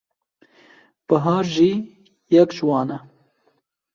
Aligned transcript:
Bihar 1.07 1.45
jî 1.53 1.71
yek 2.35 2.49
ji 2.57 2.63
wan 2.69 2.89
e. 2.97 2.99